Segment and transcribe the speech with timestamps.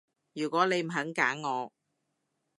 [0.33, 1.71] 如果你唔肯揀我